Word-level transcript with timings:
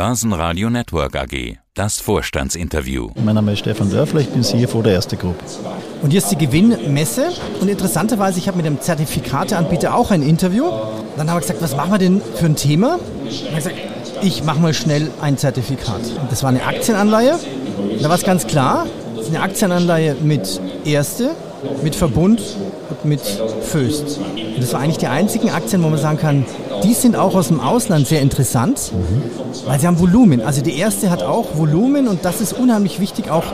Börsenradio 0.00 0.70
Network 0.70 1.14
AG. 1.14 1.58
Das 1.74 2.00
Vorstandsinterview. 2.00 3.10
Mein 3.22 3.34
Name 3.34 3.52
ist 3.52 3.58
Stefan 3.58 3.90
Dörfler, 3.90 4.22
ich 4.22 4.30
bin 4.30 4.42
CFO 4.42 4.80
der 4.80 4.94
Erste 4.94 5.18
Group. 5.18 5.36
Und 6.00 6.08
hier 6.08 6.20
ist 6.20 6.30
die 6.30 6.38
Gewinnmesse. 6.38 7.28
Und 7.60 7.68
interessanterweise, 7.68 8.38
ich 8.38 8.48
habe 8.48 8.56
mit 8.56 8.64
dem 8.64 8.80
Zertifikateanbieter 8.80 9.94
auch 9.94 10.10
ein 10.10 10.22
Interview. 10.22 10.64
Dann 11.18 11.28
haben 11.28 11.36
wir 11.36 11.40
gesagt, 11.42 11.60
was 11.60 11.76
machen 11.76 11.90
wir 11.90 11.98
denn 11.98 12.22
für 12.34 12.46
ein 12.46 12.56
Thema? 12.56 12.94
Und 12.94 13.28
ich 13.28 13.54
gesagt, 13.54 13.76
ich 14.22 14.42
mache 14.42 14.60
mal 14.60 14.72
schnell 14.72 15.10
ein 15.20 15.36
Zertifikat. 15.36 16.00
Und 16.18 16.32
das 16.32 16.42
war 16.42 16.48
eine 16.48 16.64
Aktienanleihe. 16.64 17.38
Da 18.00 18.08
war 18.08 18.16
es 18.16 18.24
ganz 18.24 18.46
klar, 18.46 18.86
eine 19.28 19.42
Aktienanleihe 19.42 20.16
mit 20.22 20.62
Erste, 20.86 21.32
mit 21.82 21.94
Verbund 21.94 22.40
und 22.40 22.69
mit 23.04 23.20
Föst. 23.62 24.18
Und 24.18 24.60
das 24.60 24.72
waren 24.72 24.82
eigentlich 24.82 24.98
die 24.98 25.06
einzigen 25.06 25.50
Aktien, 25.50 25.82
wo 25.82 25.88
man 25.88 25.98
sagen 25.98 26.18
kann, 26.18 26.44
die 26.82 26.94
sind 26.94 27.16
auch 27.16 27.34
aus 27.34 27.48
dem 27.48 27.60
Ausland 27.60 28.06
sehr 28.06 28.20
interessant, 28.20 28.92
weil 29.66 29.78
sie 29.78 29.86
haben 29.86 29.98
Volumen. 29.98 30.40
Also 30.40 30.62
die 30.62 30.78
erste 30.78 31.10
hat 31.10 31.22
auch 31.22 31.56
Volumen 31.56 32.08
und 32.08 32.24
das 32.24 32.40
ist 32.40 32.52
unheimlich 32.52 33.00
wichtig 33.00 33.30
auch 33.30 33.44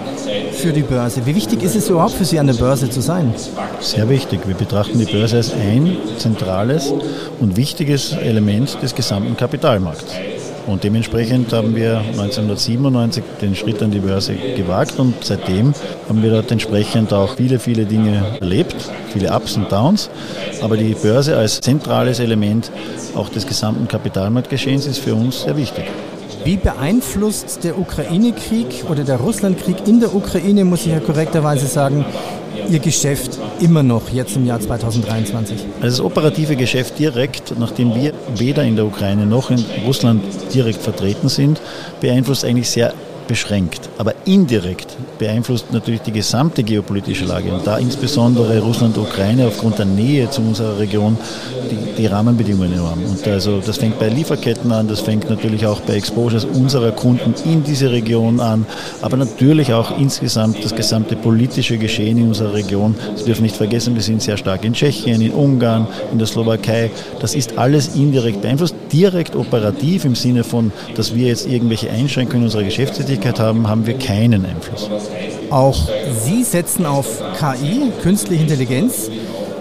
für 0.53 0.73
die 0.73 0.83
Börse. 0.83 1.27
Wie 1.27 1.35
wichtig 1.35 1.63
ist 1.63 1.77
es 1.77 1.89
überhaupt 1.89 2.15
für 2.15 2.25
Sie 2.25 2.39
an 2.39 2.47
der 2.47 2.55
Börse 2.55 2.89
zu 2.89 3.01
sein? 3.01 3.35
Sehr 3.81 4.09
wichtig. 4.09 4.41
Wir 4.47 4.55
betrachten 4.55 4.99
die 4.99 5.11
Börse 5.11 5.37
als 5.37 5.53
ein 5.53 5.97
zentrales 6.19 6.93
und 7.41 7.57
wichtiges 7.57 8.13
Element 8.13 8.81
des 8.83 8.95
gesamten 8.95 9.37
Kapitalmarkts. 9.37 10.13
Und 10.67 10.83
dementsprechend 10.83 11.53
haben 11.53 11.77
wir 11.77 11.99
1997 11.99 13.23
den 13.41 13.55
Schritt 13.55 13.83
an 13.83 13.93
die 13.93 14.01
Börse 14.01 14.35
gewagt 14.35 14.99
und 14.99 15.15
seitdem 15.25 15.73
haben 16.09 16.23
wir 16.23 16.31
dort 16.31 16.51
entsprechend 16.51 17.13
auch 17.13 17.37
viele, 17.37 17.61
viele 17.61 17.85
Dinge 17.85 18.37
erlebt, 18.41 18.75
viele 19.13 19.33
Ups 19.33 19.57
und 19.57 19.71
Downs. 19.71 20.11
Aber 20.63 20.77
die 20.77 20.95
Börse 20.95 21.37
als 21.37 21.61
zentrales 21.61 22.19
Element 22.19 22.73
auch 23.15 23.29
des 23.29 23.47
gesamten 23.47 23.87
Kapitalmarktgeschehens 23.87 24.87
ist 24.87 24.99
für 24.99 25.15
uns 25.15 25.43
sehr 25.43 25.57
wichtig. 25.57 25.85
Wie 26.45 26.57
beeinflusst 26.57 27.65
der 27.65 27.79
Ukraine-Krieg 27.79 28.85
oder 28.89 29.05
der 29.05 29.17
Russland-Krieg 29.17 29.87
in 29.87 30.01
der 30.01 30.15
Ukraine, 30.15 30.65
muss 30.65 30.87
ich 30.87 30.93
ja 30.93 31.01
korrekterweise 31.01 31.67
sagen, 31.67 32.05
Ihr 32.69 32.79
Geschäft 32.81 33.39
immer 33.61 33.83
noch 33.83 34.11
jetzt 34.11 34.37
im 34.37 34.47
Jahr 34.47 34.61
2023? 34.61 35.59
Also 35.81 35.83
das 35.83 36.01
operative 36.01 36.57
Geschäft 36.57 36.99
direkt, 36.99 37.59
nachdem 37.59 37.95
wir 37.95 38.13
weder 38.35 38.63
in 38.65 38.77
der 38.77 38.87
Ukraine 38.87 39.27
noch 39.27 39.51
in 39.51 39.65
Russland 39.85 40.23
direkt 40.55 40.81
vertreten 40.81 41.29
sind, 41.29 41.61
beeinflusst 42.01 42.45
eigentlich 42.45 42.71
sehr 42.71 42.93
beschränkt. 43.27 43.89
Aber 43.99 44.15
indirekt 44.25 44.97
beeinflusst 45.19 45.73
natürlich 45.73 46.03
die 46.03 46.13
gesamte 46.13 46.63
geopolitische 46.63 47.25
Lage 47.25 47.53
und 47.53 47.67
da 47.67 47.79
insbesondere 47.79 48.61
Russland 48.61 48.97
und 48.97 49.05
Ukraine 49.05 49.47
aufgrund 49.47 49.79
der 49.79 49.87
Nähe 49.87 50.31
zu 50.31 50.41
unserer 50.41 50.79
Region 50.79 51.17
die, 51.71 52.03
die 52.03 52.07
Rahmenbedingungen 52.07 52.73
enorm. 52.73 53.03
Und 53.05 53.27
also 53.27 53.61
das 53.65 53.79
fängt 53.79 53.99
bei 53.99 54.09
Lieferketten 54.09 54.71
an, 54.73 54.89
das 54.89 55.01
fängt 55.01 55.29
natürlich 55.29 55.67
auch 55.67 55.81
bei 55.81 55.95
Exposures 55.95 56.45
unserer 56.45 56.93
Kunden 56.93 57.35
in 57.45 57.65
diese 57.65 57.91
Region 57.91 58.41
an, 58.41 58.67
aber 59.03 59.17
natürlich 59.17 59.73
auch 59.73 59.99
insgesamt 59.99 60.65
das 60.65 60.75
gesamte 60.75 61.17
politische 61.17 61.79
Geschehen 61.79 62.19
in 62.19 62.29
unserer 62.29 62.55
Region. 62.55 62.95
Sie 63.17 63.25
dürfen 63.25 63.43
nicht 63.43 63.57
vergessen, 63.57 63.95
wir 63.95 64.03
sind 64.03 64.23
sehr 64.23 64.37
stark 64.37 64.65
in 64.65 64.73
Tschechien, 64.73 65.21
in 65.21 65.33
Ungarn, 65.33 65.89
in 66.13 66.19
der 66.19 66.27
Slowakei. 66.27 66.91
Das 67.21 67.35
ist 67.35 67.59
alles 67.59 67.95
indirekt 67.97 68.43
beeinflusst, 68.43 68.75
direkt 68.93 69.35
operativ 69.35 70.05
im 70.05 70.15
Sinne 70.15 70.45
von, 70.45 70.73
dass 70.95 71.15
wir 71.15 71.29
jetzt 71.29 71.47
irgendwelche 71.49 71.91
Einschränkungen 71.91 72.43
in 72.43 72.45
unserer 72.45 72.65
Geschäftstätigkeit 72.65 73.16
haben, 73.39 73.69
haben 73.69 73.87
wir 73.87 73.99
keinen 73.99 74.45
Einfluss. 74.45 74.91
Auch 75.51 75.89
Sie 76.25 76.45
setzen 76.45 76.87
auf 76.87 77.23
KI, 77.39 77.93
künstliche 78.03 78.43
Intelligenz. 78.43 79.11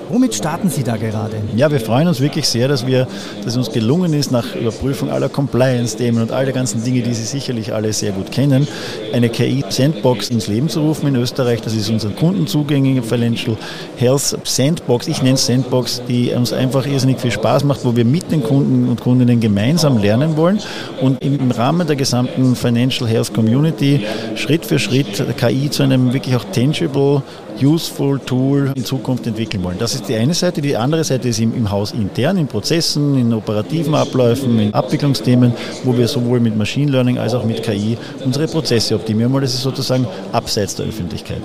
Womit 0.10 0.36
starten 0.36 0.70
Sie 0.70 0.84
da 0.84 0.98
gerade? 0.98 1.38
Ja, 1.56 1.72
wir 1.72 1.80
freuen 1.80 2.08
uns 2.08 2.22
wirklich 2.22 2.48
sehr, 2.48 2.68
dass, 2.68 2.86
wir, 2.86 3.08
dass 3.44 3.54
es 3.54 3.58
uns 3.58 3.72
gelungen 3.72 4.14
ist, 4.14 4.32
nach 4.32 4.56
Überprüfung 4.56 5.10
aller 5.10 5.30
Compliance-Themen 5.30 6.22
und 6.22 6.32
all 6.32 6.46
der 6.46 6.54
ganzen 6.54 6.84
Dinge, 6.84 7.02
die 7.02 7.14
Sie 7.14 7.24
sicherlich 7.24 7.74
alle 7.74 7.92
sehr 7.92 8.12
gut 8.12 8.32
kennen, 8.32 8.68
eine 9.14 9.30
KI-Sandbox 9.30 10.30
ins 10.30 10.48
Leben 10.48 10.70
zu 10.70 10.82
rufen 10.82 11.08
in 11.08 11.16
Österreich. 11.16 11.62
Das 11.62 11.74
ist 11.74 11.90
unser 11.90 12.10
kundenzugängige 12.10 13.02
Financial 13.02 13.58
Health 13.98 14.38
Sandbox. 14.44 15.08
Ich 15.08 15.22
nenne 15.22 15.36
es 15.36 15.46
Sandbox, 15.48 16.04
die 16.08 16.32
uns 16.32 16.54
einfach 16.54 16.86
irrsinnig 16.86 17.20
viel 17.20 17.32
Spaß 17.32 17.64
macht, 17.64 17.84
wo 17.84 17.96
wir 17.96 18.06
mit 18.06 18.32
den 18.32 18.44
Kunden 18.44 18.88
und 18.90 19.02
Kundinnen 19.02 19.40
gemeinsam 19.40 19.98
lernen 19.98 20.38
wollen 20.38 20.60
und 21.02 21.24
im 21.24 21.50
Rahmen 21.52 21.88
der 21.88 21.96
gesamten 21.96 22.56
Financial 22.56 23.10
Health 23.10 23.34
Community 23.34 24.06
Schritt 24.36 24.66
für 24.66 24.78
Schritt 24.78 25.24
KI 25.38 25.70
zu 25.70 25.84
einem 25.84 26.14
wirklich 26.14 26.36
auch 26.36 26.46
tangible 26.54 27.24
useful 27.62 28.20
Tool 28.20 28.72
in 28.76 28.86
Zukunft 28.86 29.28
entwickeln 29.28 29.64
wollen. 29.64 29.78
Das 29.78 29.94
ist 29.94 30.08
die 30.08 30.16
eine 30.16 30.34
Seite. 30.34 30.62
Die 30.62 30.76
andere 30.76 31.04
Seite 31.04 31.30
ist 31.30 31.40
im, 31.40 31.56
im 31.56 31.70
Haus 31.72 31.92
intern, 31.92 32.38
in 32.38 32.48
Prozessen, 32.48 33.18
in 33.18 33.34
operativen 33.34 33.96
Abläufen, 33.96 34.60
in 34.60 34.74
Abwicklungsthemen, 34.74 35.54
wo 35.84 35.98
wir 35.98 36.08
sowohl 36.08 36.40
mit 36.40 36.56
Machine 36.58 36.92
Learning 36.92 37.18
als 37.18 37.34
auch 37.34 37.44
mit 37.44 37.64
KI 37.64 37.98
unsere 38.24 38.48
Prozesse 38.48 38.96
optimieren 38.96 39.32
wollen. 39.32 39.44
Das 39.44 39.54
ist 39.54 39.62
sozusagen 39.62 40.08
abseits 40.32 40.76
der 40.76 40.88
Öffentlichkeit. 40.88 41.42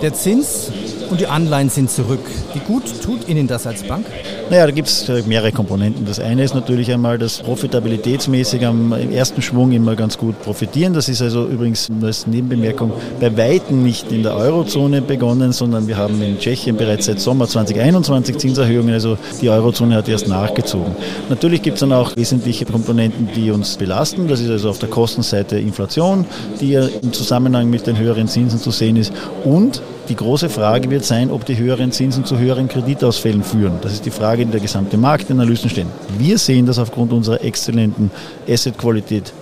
Der 0.00 0.12
Zins 0.12 0.70
und 1.12 1.20
die 1.20 1.26
Anleihen 1.26 1.68
sind 1.68 1.90
zurück. 1.90 2.24
Wie 2.54 2.60
gut 2.60 2.84
tut 3.02 3.28
Ihnen 3.28 3.46
das 3.46 3.66
als 3.66 3.82
Bank? 3.82 4.06
Naja, 4.48 4.64
da 4.64 4.72
gibt 4.72 4.88
es 4.88 5.08
äh, 5.10 5.22
mehrere 5.26 5.52
Komponenten. 5.52 6.06
Das 6.06 6.18
eine 6.18 6.42
ist 6.42 6.54
natürlich 6.54 6.90
einmal, 6.90 7.18
dass 7.18 7.40
profitabilitätsmäßig 7.42 8.64
am, 8.66 8.94
im 8.94 9.12
ersten 9.12 9.42
Schwung 9.42 9.72
immer 9.72 9.94
ganz 9.94 10.16
gut 10.16 10.40
profitieren. 10.42 10.94
Das 10.94 11.10
ist 11.10 11.20
also 11.20 11.46
übrigens 11.46 11.88
als 12.02 12.26
Nebenbemerkung 12.26 12.92
bei 13.20 13.36
Weitem 13.36 13.82
nicht 13.82 14.10
in 14.10 14.22
der 14.22 14.34
Eurozone 14.36 15.02
begonnen, 15.02 15.52
sondern 15.52 15.86
wir 15.86 15.98
haben 15.98 16.20
in 16.22 16.38
Tschechien 16.38 16.76
bereits 16.76 17.06
seit 17.06 17.20
Sommer 17.20 17.46
2021 17.46 18.38
Zinserhöhungen. 18.38 18.94
Also 18.94 19.18
die 19.42 19.50
Eurozone 19.50 19.94
hat 19.94 20.08
erst 20.08 20.28
nachgezogen. 20.28 20.96
Natürlich 21.28 21.60
gibt 21.60 21.74
es 21.74 21.80
dann 21.80 21.92
auch 21.92 22.16
wesentliche 22.16 22.64
Komponenten, 22.64 23.28
die 23.36 23.50
uns 23.50 23.76
belasten. 23.76 24.28
Das 24.28 24.40
ist 24.40 24.48
also 24.48 24.70
auf 24.70 24.78
der 24.78 24.88
Kostenseite 24.88 25.58
Inflation, 25.58 26.24
die 26.58 26.70
ja 26.70 26.86
im 27.02 27.12
Zusammenhang 27.12 27.68
mit 27.68 27.86
den 27.86 27.98
höheren 27.98 28.28
Zinsen 28.28 28.58
zu 28.58 28.70
sehen 28.70 28.96
ist. 28.96 29.12
Und 29.44 29.82
die 30.08 30.16
große 30.16 30.48
Frage 30.48 30.90
wird 30.90 31.04
sein, 31.04 31.30
ob 31.30 31.44
die 31.44 31.56
höheren 31.56 31.92
Zinsen 31.92 32.24
zu 32.24 32.38
höheren 32.38 32.68
Kreditausfällen 32.68 33.42
führen. 33.42 33.78
Das 33.82 33.92
ist 33.92 34.04
die 34.04 34.10
Frage, 34.10 34.44
die 34.44 34.52
der 34.52 34.60
gesamte 34.60 34.96
Markt 34.96 35.30
in 35.30 35.38
Analysen 35.40 35.70
stehen. 35.70 35.88
Wir 36.18 36.38
sehen 36.38 36.66
das 36.66 36.78
aufgrund 36.78 37.12
unserer 37.12 37.42
exzellenten 37.42 38.10
Assetqualität 38.48 39.32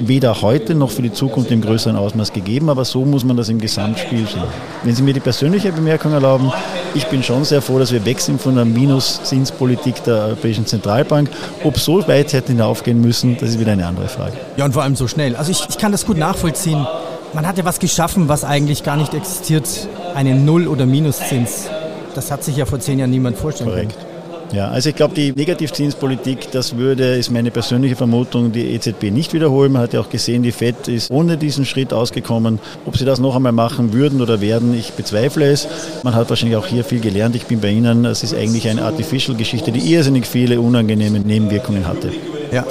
weder 0.00 0.40
heute 0.42 0.74
noch 0.74 0.90
für 0.90 1.02
die 1.02 1.12
Zukunft 1.12 1.50
im 1.50 1.60
größeren 1.60 1.96
Ausmaß 1.96 2.32
gegeben, 2.32 2.68
aber 2.68 2.84
so 2.84 3.04
muss 3.04 3.24
man 3.24 3.36
das 3.36 3.48
im 3.48 3.60
Gesamtspiel 3.60 4.26
sehen. 4.26 4.42
Wenn 4.82 4.94
Sie 4.94 5.02
mir 5.02 5.14
die 5.14 5.20
persönliche 5.20 5.72
Bemerkung 5.72 6.12
erlauben, 6.12 6.52
ich 6.94 7.06
bin 7.06 7.22
schon 7.22 7.44
sehr 7.44 7.62
froh, 7.62 7.78
dass 7.78 7.92
wir 7.92 8.04
weg 8.04 8.20
sind 8.20 8.40
von 8.40 8.56
der 8.56 8.64
Minuszinspolitik 8.64 10.02
der 10.04 10.16
Europäischen 10.24 10.66
Zentralbank. 10.66 11.30
Ob 11.64 11.78
so 11.78 12.06
weit 12.08 12.32
hätten 12.32 12.52
hinaufgehen 12.52 13.00
müssen, 13.00 13.36
das 13.38 13.50
ist 13.50 13.60
wieder 13.60 13.72
eine 13.72 13.86
andere 13.86 14.08
Frage. 14.08 14.32
Ja, 14.56 14.64
und 14.64 14.72
vor 14.72 14.82
allem 14.82 14.96
so 14.96 15.06
schnell. 15.06 15.36
Also 15.36 15.50
ich, 15.52 15.64
ich 15.68 15.78
kann 15.78 15.92
das 15.92 16.06
gut 16.06 16.16
nachvollziehen. 16.16 16.86
Man 17.34 17.46
hat 17.46 17.58
ja 17.58 17.64
was 17.64 17.78
geschaffen, 17.78 18.28
was 18.28 18.44
eigentlich 18.44 18.82
gar 18.82 18.96
nicht 18.96 19.14
existiert, 19.14 19.68
einen 20.14 20.44
Null- 20.44 20.66
oder 20.66 20.86
Minuszins. 20.86 21.68
Das 22.14 22.30
hat 22.30 22.42
sich 22.42 22.56
ja 22.56 22.64
vor 22.64 22.80
zehn 22.80 22.98
Jahren 22.98 23.10
niemand 23.10 23.36
vorstellen 23.36 23.70
Korrekt. 23.70 23.92
können. 23.92 24.08
Ja, 24.52 24.68
also 24.68 24.88
ich 24.88 24.96
glaube, 24.96 25.14
die 25.14 25.32
Negativzinspolitik, 25.32 26.50
das 26.52 26.76
würde, 26.76 27.16
ist 27.16 27.30
meine 27.30 27.50
persönliche 27.50 27.96
Vermutung, 27.96 28.50
die 28.50 28.72
EZB 28.72 29.10
nicht 29.10 29.34
wiederholen. 29.34 29.72
Man 29.72 29.82
hat 29.82 29.92
ja 29.92 30.00
auch 30.00 30.08
gesehen, 30.08 30.42
die 30.42 30.52
FED 30.52 30.88
ist 30.88 31.10
ohne 31.10 31.36
diesen 31.36 31.66
Schritt 31.66 31.92
ausgekommen. 31.92 32.58
Ob 32.86 32.96
sie 32.96 33.04
das 33.04 33.20
noch 33.20 33.36
einmal 33.36 33.52
machen 33.52 33.92
würden 33.92 34.22
oder 34.22 34.40
werden, 34.40 34.72
ich 34.72 34.92
bezweifle 34.92 35.50
es. 35.50 35.68
Man 36.02 36.14
hat 36.14 36.30
wahrscheinlich 36.30 36.56
auch 36.56 36.66
hier 36.66 36.82
viel 36.82 37.00
gelernt. 37.00 37.36
Ich 37.36 37.44
bin 37.44 37.60
bei 37.60 37.68
Ihnen, 37.68 38.06
es 38.06 38.22
ist 38.22 38.34
eigentlich 38.34 38.68
eine 38.70 38.84
Artificial-Geschichte, 38.84 39.70
die 39.70 39.80
irrsinnig 39.92 40.26
viele 40.26 40.60
unangenehme 40.60 41.20
Nebenwirkungen 41.20 41.86
hatte. 41.86 42.10
Ja, 42.50 42.64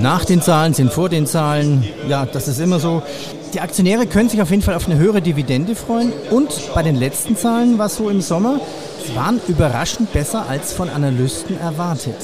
nach 0.00 0.24
den 0.24 0.42
Zahlen 0.42 0.74
sind 0.74 0.92
vor 0.92 1.08
den 1.08 1.26
Zahlen. 1.26 1.84
Ja, 2.08 2.26
das 2.26 2.48
ist 2.48 2.60
immer 2.60 2.78
so. 2.78 3.02
Die 3.54 3.60
Aktionäre 3.60 4.06
können 4.06 4.28
sich 4.28 4.42
auf 4.42 4.50
jeden 4.50 4.62
Fall 4.62 4.74
auf 4.74 4.86
eine 4.86 4.98
höhere 4.98 5.22
Dividende 5.22 5.74
freuen. 5.74 6.12
Und 6.30 6.50
bei 6.74 6.82
den 6.82 6.96
letzten 6.96 7.36
Zahlen 7.36 7.78
war 7.78 7.86
es 7.86 7.96
so 7.96 8.10
im 8.10 8.20
Sommer, 8.20 8.60
sie 9.06 9.14
waren 9.16 9.40
überraschend 9.48 10.12
besser 10.12 10.46
als 10.48 10.72
von 10.72 10.90
Analysten 10.90 11.58
erwartet. 11.58 12.16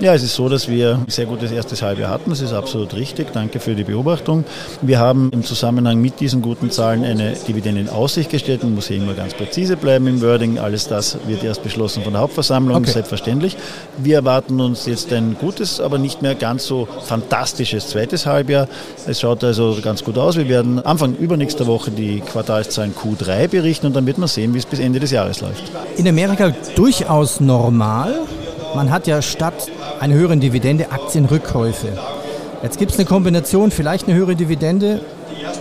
Ja, 0.00 0.14
es 0.14 0.22
ist 0.22 0.36
so, 0.36 0.48
dass 0.48 0.68
wir 0.68 0.94
ein 0.94 1.10
sehr 1.10 1.26
gutes 1.26 1.50
erstes 1.50 1.82
Halbjahr 1.82 2.08
hatten. 2.08 2.30
Das 2.30 2.40
ist 2.40 2.52
absolut 2.52 2.94
richtig. 2.94 3.32
Danke 3.32 3.58
für 3.58 3.74
die 3.74 3.82
Beobachtung. 3.82 4.44
Wir 4.80 5.00
haben 5.00 5.28
im 5.32 5.42
Zusammenhang 5.42 6.00
mit 6.00 6.20
diesen 6.20 6.40
guten 6.40 6.70
Zahlen 6.70 7.02
eine 7.02 7.32
Dividende 7.32 7.80
in 7.80 7.88
Aussicht 7.88 8.30
gestellt. 8.30 8.62
Man 8.62 8.76
muss 8.76 8.86
hier 8.86 8.98
immer 8.98 9.14
ganz 9.14 9.34
präzise 9.34 9.76
bleiben 9.76 10.06
im 10.06 10.22
Wording. 10.22 10.60
Alles 10.60 10.86
das 10.86 11.18
wird 11.26 11.42
erst 11.42 11.64
beschlossen 11.64 12.04
von 12.04 12.12
der 12.12 12.22
Hauptversammlung, 12.22 12.76
okay. 12.76 12.92
selbstverständlich. 12.92 13.56
Wir 13.96 14.16
erwarten 14.16 14.60
uns 14.60 14.86
jetzt 14.86 15.12
ein 15.12 15.36
gutes, 15.40 15.80
aber 15.80 15.98
nicht 15.98 16.22
mehr 16.22 16.36
ganz 16.36 16.64
so 16.64 16.86
fantastisches 17.04 17.88
zweites 17.88 18.24
Halbjahr. 18.24 18.68
Es 19.08 19.20
schaut 19.20 19.42
also 19.42 19.78
ganz 19.82 20.04
gut 20.04 20.16
aus. 20.16 20.36
Wir 20.36 20.48
werden 20.48 20.78
Anfang 20.78 21.16
übernächster 21.16 21.66
Woche 21.66 21.90
die 21.90 22.20
Quartalszahlen 22.20 22.94
Q3 22.94 23.48
berichten 23.48 23.86
und 23.86 23.96
dann 23.96 24.06
wird 24.06 24.18
man 24.18 24.28
sehen, 24.28 24.54
wie 24.54 24.58
es 24.58 24.66
bis 24.66 24.78
Ende 24.78 25.00
des 25.00 25.10
Jahres 25.10 25.40
läuft. 25.40 25.64
In 25.96 26.06
Amerika 26.06 26.54
durchaus 26.76 27.40
normal. 27.40 28.14
Man 28.78 28.92
hat 28.92 29.08
ja 29.08 29.22
statt 29.22 29.72
einer 29.98 30.14
höheren 30.14 30.38
Dividende 30.38 30.92
Aktienrückkäufe. 30.92 31.88
Jetzt 32.62 32.78
gibt 32.78 32.92
es 32.92 32.96
eine 32.96 33.08
Kombination, 33.08 33.72
vielleicht 33.72 34.06
eine 34.06 34.16
höhere 34.16 34.36
Dividende 34.36 35.00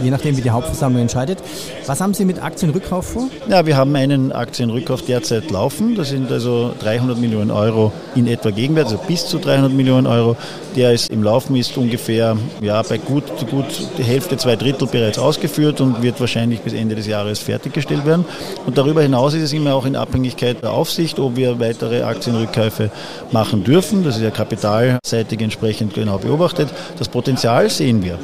je 0.02 0.12
nachdem, 0.12 0.38
wie 0.38 0.42
die 0.42 0.50
Hauptversammlung 0.50 1.02
entscheidet. 1.02 1.40
Was 1.86 2.02
haben 2.02 2.14
Sie 2.14 2.26
mit 2.26 2.42
Aktienrückkauf 2.42 3.06
vor? 3.06 3.30
Ja, 3.50 3.66
wir 3.66 3.78
haben 3.78 3.96
einen 3.96 4.32
Aktienrückkauf 4.32 5.04
derzeit 5.04 5.50
laufen. 5.52 5.96
Das 5.96 6.10
sind 6.10 6.32
also 6.32 6.74
300 6.80 7.18
Millionen 7.18 7.52
Euro 7.52 7.92
in 8.16 8.28
etwa 8.28 8.52
Gegenwert, 8.52 8.86
also 8.86 8.98
bis 9.08 9.28
zu 9.28 9.40
300 9.40 9.72
Millionen 9.72 10.08
Euro. 10.08 10.36
Der 10.76 10.94
ist 10.94 11.10
im 11.10 11.24
Laufen, 11.24 11.56
ist 11.56 11.76
ungefähr 11.78 12.38
ja, 12.62 12.82
bei 12.84 12.98
gut, 12.98 13.24
gut 13.50 13.66
die 13.98 14.04
Hälfte, 14.04 14.38
zwei 14.38 14.56
Drittel 14.56 14.88
bereits 14.88 15.18
ausgeführt 15.18 15.82
und 15.82 16.04
wird 16.04 16.20
wahrscheinlich 16.20 16.62
bis 16.62 16.74
Ende 16.74 16.96
des 16.96 17.08
Jahres 17.08 17.40
fertiggestellt 17.40 18.06
werden. 18.06 18.26
Und 18.66 18.78
darüber 18.78 19.02
hinaus 19.02 19.34
ist 19.34 19.44
es 19.44 19.54
immer 19.54 19.74
auch 19.74 19.86
in 19.86 19.96
Abhängigkeit 19.96 20.62
der 20.62 20.72
Aufsicht, 20.72 21.20
ob 21.20 21.36
wir 21.36 21.60
weitere 21.60 22.04
Aktienrückkäufe 22.04 22.92
machen 23.32 23.64
dürfen. 23.64 24.04
Das 24.04 24.18
ist 24.18 24.24
ja 24.24 24.30
kapitalseitig 24.30 25.42
entsprechend 25.42 25.94
genau 25.94 26.18
beobachtet. 26.18 26.70
Das 27.00 27.10
Potenzial 27.10 27.70
sehen 27.70 28.04
wir. 28.04 28.20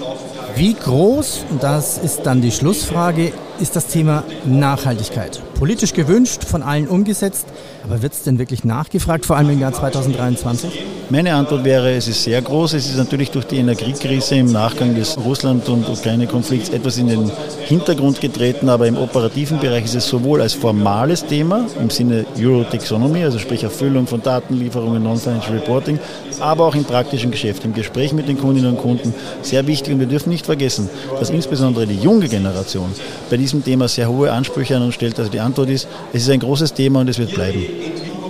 Wie 0.56 0.76
groß, 0.76 1.46
das 1.62 1.98
ist 1.98 2.28
dann 2.28 2.42
die 2.42 2.52
Schlussfrage, 2.52 3.34
ist 3.60 3.76
das 3.76 3.88
Thema 3.88 4.24
Nachhaltigkeit? 4.46 5.42
Politisch 5.56 5.94
gewünscht, 5.94 6.44
von 6.44 6.64
allen 6.64 6.88
umgesetzt, 6.88 7.46
aber 7.84 8.02
wird 8.02 8.14
es 8.14 8.24
denn 8.24 8.40
wirklich 8.40 8.64
nachgefragt, 8.64 9.26
vor 9.26 9.38
allem 9.38 9.50
im 9.50 9.60
Jahr 9.60 9.74
2023? 9.74 10.84
Meine 11.10 11.36
Antwort 11.36 11.64
wäre, 11.64 11.92
es 11.92 12.08
ist 12.08 12.24
sehr 12.24 12.42
groß. 12.42 12.74
Es 12.74 12.88
ist 12.88 12.98
natürlich 12.98 13.30
durch 13.30 13.46
die 13.46 13.58
Energiekrise 13.58 14.36
im 14.36 14.52
Nachgang 14.52 14.96
des 14.96 15.18
Russland- 15.18 15.68
und 15.68 15.88
Ukraine-Konflikts 15.88 16.70
etwas 16.70 16.98
in 16.98 17.08
den 17.08 17.30
Hintergrund 17.66 18.22
getreten, 18.22 18.70
aber 18.70 18.88
im 18.88 18.98
operativen 18.98 19.60
Bereich 19.60 19.86
ist 19.86 19.96
es 19.96 20.08
sowohl 20.08 20.42
als 20.42 20.54
formales 20.54 21.26
Thema 21.26 21.68
im 21.80 21.90
Sinne 21.90 22.26
Euro-Taxonomy, 22.40 23.24
also 23.24 23.38
sprich 23.38 23.64
Erfüllung 23.64 24.08
von 24.08 24.24
Datenlieferungen, 24.24 25.04
Non-Financial 25.04 25.54
Reporting, 25.54 26.00
aber 26.40 26.66
auch 26.66 26.76
im 26.76 26.86
praktischen 26.86 27.32
Geschäft, 27.32 27.66
im 27.66 27.74
Gespräch 27.74 28.14
mit 28.14 28.28
den 28.28 28.40
Kundinnen 28.40 28.72
und 28.72 28.82
Kunden 28.82 29.14
sehr 29.42 29.68
wichtig. 29.68 29.94
Und 29.94 30.00
wir 30.00 30.08
dürfen 30.08 30.30
nicht 30.30 30.46
vergessen, 30.46 30.90
dass 31.20 31.30
insbesondere 31.30 31.86
die 31.86 32.00
junge 32.00 32.28
Generation 32.28 32.90
bei 33.30 33.38
diesem 33.44 33.64
Thema 33.64 33.88
sehr 33.90 34.10
hohe 34.10 34.32
Ansprüche 34.32 34.78
an 34.78 34.84
uns 34.84 34.96
stellt. 34.96 35.20
Also 35.20 35.30
die 35.30 35.42
Antwort 35.42 35.70
ist, 35.70 35.88
es 36.14 36.24
ist 36.24 36.30
ein 36.30 36.40
großes 36.40 36.74
Thema 36.74 37.02
und 37.02 37.10
es 37.10 37.20
wird 37.20 37.34
bleiben. 37.34 37.66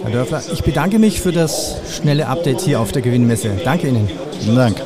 Herr 0.03 0.11
Dörfler, 0.11 0.41
ich 0.51 0.63
bedanke 0.63 0.97
mich 0.99 1.21
für 1.21 1.31
das 1.31 1.77
schnelle 1.95 2.27
Update 2.27 2.61
hier 2.61 2.79
auf 2.79 2.91
der 2.91 3.03
Gewinnmesse. 3.03 3.61
Danke 3.63 3.87
Ihnen. 3.87 4.09
Vielen 4.41 4.55
Dank. 4.55 4.81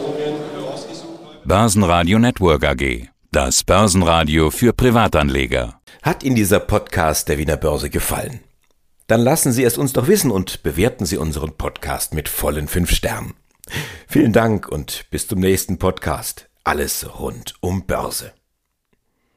Börsenradio 1.46 2.20
Network 2.20 2.66
AG. 2.66 3.08
Das 3.32 3.64
Börsenradio 3.64 4.52
für 4.52 4.74
Privatanleger. 4.74 5.80
Hat 6.04 6.24
Ihnen 6.24 6.36
dieser 6.36 6.60
Podcast 6.60 7.30
der 7.30 7.38
Wiener 7.38 7.58
Börse 7.58 7.90
gefallen? 7.90 8.42
Dann 9.08 9.22
lassen 9.22 9.54
Sie 9.54 9.64
es 9.64 9.78
uns 9.78 9.94
doch 9.94 10.08
wissen 10.08 10.32
und 10.32 10.62
bewerten 10.64 11.06
Sie 11.06 11.18
unseren 11.18 11.54
Podcast 11.54 12.14
mit 12.14 12.28
vollen 12.28 12.68
fünf 12.68 12.92
Sternen. 12.92 13.34
Vielen 14.08 14.34
Dank 14.34 14.68
und 14.68 15.06
bis 15.10 15.28
zum 15.28 15.40
nächsten 15.40 15.78
Podcast. 15.78 16.50
Alles 16.66 17.08
rund 17.18 17.54
um 17.62 17.86
Börse. 17.86 18.34